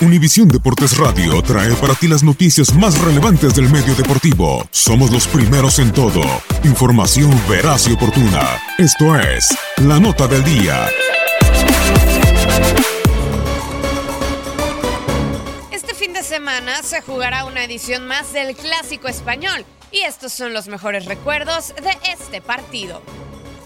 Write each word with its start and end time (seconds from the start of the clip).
Univisión 0.00 0.46
Deportes 0.46 0.96
Radio 0.96 1.42
trae 1.42 1.74
para 1.74 1.92
ti 1.92 2.06
las 2.06 2.22
noticias 2.22 2.72
más 2.72 2.96
relevantes 3.00 3.56
del 3.56 3.68
medio 3.68 3.96
deportivo. 3.96 4.64
Somos 4.70 5.10
los 5.10 5.26
primeros 5.26 5.80
en 5.80 5.92
todo. 5.92 6.22
Información 6.62 7.32
veraz 7.48 7.88
y 7.88 7.94
oportuna. 7.94 8.60
Esto 8.78 9.18
es 9.18 9.48
La 9.78 9.98
Nota 9.98 10.28
del 10.28 10.44
Día. 10.44 10.86
Este 15.72 15.94
fin 15.94 16.12
de 16.12 16.22
semana 16.22 16.80
se 16.84 17.00
jugará 17.00 17.44
una 17.46 17.64
edición 17.64 18.06
más 18.06 18.32
del 18.32 18.54
Clásico 18.54 19.08
Español 19.08 19.64
y 19.90 20.02
estos 20.02 20.32
son 20.32 20.52
los 20.52 20.68
mejores 20.68 21.06
recuerdos 21.06 21.74
de 21.74 22.12
este 22.12 22.40
partido. 22.40 23.02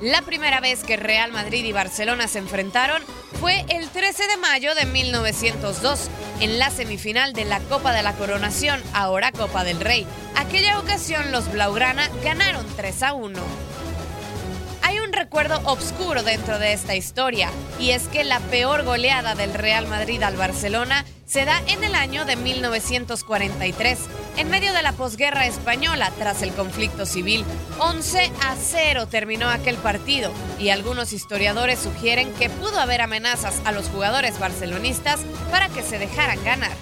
La 0.00 0.22
primera 0.22 0.60
vez 0.60 0.82
que 0.82 0.96
Real 0.96 1.32
Madrid 1.32 1.64
y 1.64 1.72
Barcelona 1.72 2.28
se 2.28 2.38
enfrentaron 2.38 3.02
fue 3.40 3.64
el 3.68 3.88
13 3.88 4.26
de 4.26 4.36
mayo 4.36 4.74
de 4.74 4.86
1902, 4.86 6.10
en 6.40 6.58
la 6.58 6.70
semifinal 6.70 7.32
de 7.32 7.44
la 7.44 7.60
Copa 7.60 7.92
de 7.92 8.02
la 8.02 8.14
Coronación, 8.14 8.82
ahora 8.92 9.32
Copa 9.32 9.64
del 9.64 9.80
Rey. 9.80 10.06
Aquella 10.36 10.78
ocasión 10.78 11.30
los 11.32 11.50
Blaugrana 11.50 12.08
ganaron 12.22 12.66
3 12.76 13.02
a 13.04 13.14
1 13.14 13.74
hay 14.94 15.00
un 15.00 15.14
recuerdo 15.14 15.60
obscuro 15.64 16.22
dentro 16.22 16.58
de 16.58 16.74
esta 16.74 16.94
historia, 16.94 17.50
y 17.80 17.90
es 17.90 18.06
que 18.06 18.22
la 18.22 18.38
peor 18.38 18.84
goleada 18.84 19.34
del 19.34 19.54
Real 19.54 19.88
Madrid 19.88 20.22
al 20.22 20.36
Barcelona 20.36 21.06
se 21.26 21.46
da 21.46 21.60
en 21.66 21.82
el 21.82 21.94
año 21.94 22.26
de 22.26 22.36
1943, 22.36 23.98
en 24.36 24.50
medio 24.50 24.72
de 24.72 24.82
la 24.82 24.92
posguerra 24.92 25.46
española 25.46 26.12
tras 26.18 26.42
el 26.42 26.52
conflicto 26.52 27.06
civil. 27.06 27.44
11 27.78 28.32
a 28.42 28.56
0 28.56 29.06
terminó 29.06 29.48
aquel 29.48 29.76
partido 29.76 30.32
y 30.58 30.70
algunos 30.70 31.12
historiadores 31.12 31.78
sugieren 31.78 32.32
que 32.34 32.50
pudo 32.50 32.80
haber 32.80 33.00
amenazas 33.00 33.60
a 33.64 33.72
los 33.72 33.88
jugadores 33.88 34.38
barcelonistas 34.38 35.20
para 35.50 35.68
que 35.68 35.82
se 35.82 35.98
dejaran 35.98 36.42
ganar. 36.44 36.72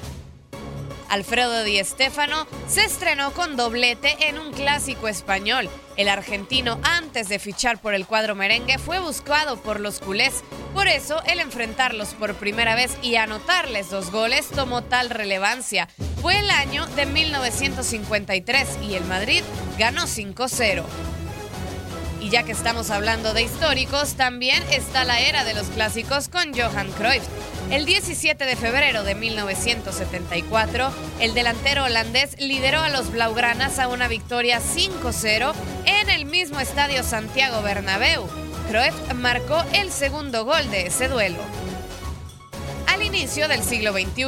Alfredo 1.12 1.62
Di 1.62 1.78
Stéfano 1.84 2.46
se 2.68 2.84
estrenó 2.86 3.34
con 3.34 3.54
doblete 3.54 4.16
en 4.28 4.38
un 4.38 4.50
clásico 4.50 5.08
español. 5.08 5.68
El 5.98 6.08
argentino, 6.08 6.80
antes 6.84 7.28
de 7.28 7.38
fichar 7.38 7.82
por 7.82 7.92
el 7.92 8.06
cuadro 8.06 8.34
merengue, 8.34 8.78
fue 8.78 8.98
buscado 8.98 9.58
por 9.58 9.78
los 9.78 10.00
culés. 10.00 10.42
Por 10.72 10.88
eso, 10.88 11.22
el 11.26 11.40
enfrentarlos 11.40 12.14
por 12.14 12.34
primera 12.36 12.74
vez 12.74 12.96
y 13.02 13.16
anotarles 13.16 13.90
dos 13.90 14.10
goles 14.10 14.48
tomó 14.48 14.80
tal 14.80 15.10
relevancia. 15.10 15.86
Fue 16.22 16.38
el 16.38 16.50
año 16.50 16.86
de 16.86 17.04
1953 17.04 18.78
y 18.88 18.94
el 18.94 19.04
Madrid 19.06 19.42
ganó 19.76 20.02
5-0. 20.04 20.84
Y 22.20 22.30
ya 22.30 22.44
que 22.44 22.52
estamos 22.52 22.90
hablando 22.90 23.34
de 23.34 23.42
históricos, 23.42 24.14
también 24.14 24.62
está 24.70 25.02
la 25.02 25.18
era 25.18 25.42
de 25.42 25.52
los 25.52 25.66
clásicos 25.66 26.28
con 26.28 26.54
Johan 26.54 26.92
Cruyff. 26.92 27.24
El 27.72 27.86
17 27.86 28.44
de 28.44 28.54
febrero 28.54 29.02
de 29.02 29.16
1974, 29.16 30.92
el 31.18 31.34
delantero 31.34 31.82
holandés 31.86 32.40
lideró 32.40 32.78
a 32.78 32.88
los 32.88 33.10
Blaugranas 33.10 33.80
a 33.80 33.88
una 33.88 34.06
victoria 34.06 34.60
5-0 34.60 35.52
en 35.86 36.08
el 36.08 36.24
mismo 36.24 36.60
estadio 36.60 37.02
Santiago 37.02 37.62
Bernabéu. 37.62 38.28
Cruyff 38.68 38.94
marcó 39.14 39.60
el 39.72 39.90
segundo 39.90 40.44
gol 40.44 40.70
de 40.70 40.86
ese 40.86 41.08
duelo. 41.08 41.40
Inicio 43.12 43.46
del 43.46 43.62
siglo 43.62 43.92
XXI, 43.92 44.24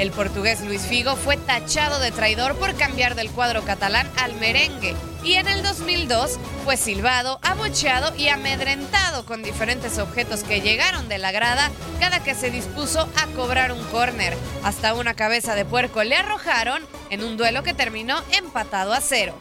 el 0.00 0.10
portugués 0.10 0.60
Luis 0.62 0.82
Figo 0.82 1.14
fue 1.14 1.36
tachado 1.36 2.00
de 2.00 2.10
traidor 2.10 2.56
por 2.56 2.74
cambiar 2.74 3.14
del 3.14 3.30
cuadro 3.30 3.62
catalán 3.62 4.10
al 4.16 4.34
merengue 4.34 4.96
y 5.22 5.34
en 5.34 5.46
el 5.46 5.62
2002 5.62 6.40
fue 6.64 6.76
silbado, 6.76 7.38
abucheado 7.42 8.12
y 8.16 8.26
amedrentado 8.26 9.24
con 9.24 9.44
diferentes 9.44 9.98
objetos 9.98 10.42
que 10.42 10.60
llegaron 10.60 11.08
de 11.08 11.18
la 11.18 11.30
grada 11.30 11.70
cada 12.00 12.24
que 12.24 12.34
se 12.34 12.50
dispuso 12.50 13.08
a 13.22 13.26
cobrar 13.36 13.70
un 13.70 13.82
córner. 13.84 14.36
Hasta 14.64 14.94
una 14.94 15.14
cabeza 15.14 15.54
de 15.54 15.64
puerco 15.64 16.02
le 16.02 16.16
arrojaron 16.16 16.82
en 17.10 17.22
un 17.22 17.36
duelo 17.36 17.62
que 17.62 17.72
terminó 17.72 18.20
empatado 18.32 18.94
a 18.94 19.00
cero. 19.00 19.38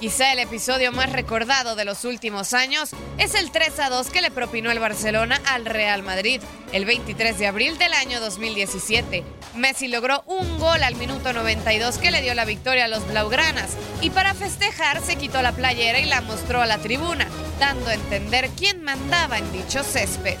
Quizá 0.00 0.32
el 0.32 0.40
episodio 0.40 0.92
más 0.92 1.10
recordado 1.12 1.76
de 1.76 1.84
los 1.84 2.04
últimos 2.04 2.52
años 2.52 2.90
es 3.18 3.34
el 3.34 3.50
3 3.50 3.78
a 3.80 3.90
2 3.90 4.10
que 4.10 4.20
le 4.20 4.30
propinó 4.30 4.70
el 4.70 4.78
Barcelona 4.78 5.40
al 5.46 5.64
Real 5.64 6.02
Madrid 6.02 6.42
el 6.72 6.84
23 6.84 7.38
de 7.38 7.46
abril 7.46 7.78
del 7.78 7.92
año 7.92 8.20
2017. 8.20 9.24
Messi 9.54 9.88
logró 9.88 10.22
un 10.26 10.58
gol 10.58 10.82
al 10.82 10.96
minuto 10.96 11.32
92 11.32 11.98
que 11.98 12.10
le 12.10 12.22
dio 12.22 12.34
la 12.34 12.44
victoria 12.44 12.86
a 12.86 12.88
los 12.88 13.06
Blaugranas 13.06 13.76
y 14.02 14.10
para 14.10 14.34
festejar 14.34 15.00
se 15.00 15.16
quitó 15.16 15.40
la 15.40 15.52
playera 15.52 16.00
y 16.00 16.06
la 16.06 16.20
mostró 16.20 16.60
a 16.60 16.66
la 16.66 16.78
tribuna, 16.78 17.28
dando 17.60 17.88
a 17.88 17.94
entender 17.94 18.50
quién 18.56 18.82
mandaba 18.82 19.38
en 19.38 19.52
dicho 19.52 19.84
césped. 19.84 20.36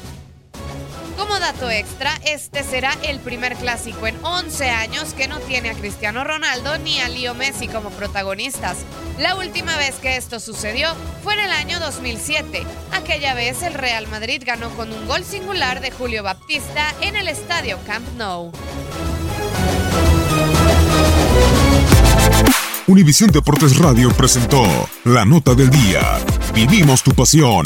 Como 1.16 1.38
dato 1.38 1.70
extra, 1.70 2.12
este 2.24 2.62
será 2.62 2.96
el 3.02 3.20
primer 3.20 3.54
clásico 3.56 4.06
en 4.06 4.16
11 4.24 4.70
años 4.70 5.14
que 5.14 5.28
no 5.28 5.38
tiene 5.40 5.70
a 5.70 5.74
Cristiano 5.74 6.24
Ronaldo 6.24 6.78
ni 6.78 7.00
a 7.00 7.08
Leo 7.08 7.34
Messi 7.34 7.68
como 7.68 7.90
protagonistas. 7.90 8.78
La 9.18 9.36
última 9.36 9.76
vez 9.76 9.94
que 9.96 10.16
esto 10.16 10.40
sucedió 10.40 10.88
fue 11.22 11.34
en 11.34 11.40
el 11.40 11.50
año 11.50 11.78
2007. 11.78 12.64
Aquella 12.92 13.34
vez 13.34 13.62
el 13.62 13.74
Real 13.74 14.08
Madrid 14.08 14.42
ganó 14.44 14.70
con 14.70 14.92
un 14.92 15.06
gol 15.06 15.24
singular 15.24 15.80
de 15.80 15.90
Julio 15.90 16.22
Baptista 16.22 16.94
en 17.00 17.16
el 17.16 17.28
estadio 17.28 17.78
Camp 17.86 18.06
Nou. 18.16 18.50
Univisión 22.86 23.30
Deportes 23.30 23.78
Radio 23.78 24.10
presentó 24.10 24.62
la 25.04 25.24
nota 25.24 25.54
del 25.54 25.70
día. 25.70 26.18
Vivimos 26.54 27.02
tu 27.02 27.12
pasión. 27.12 27.64